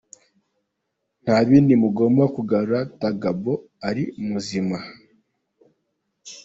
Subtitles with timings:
[1.23, 3.53] Ntabindi mugomba kugarura Tagbo
[3.87, 4.77] ari muzima.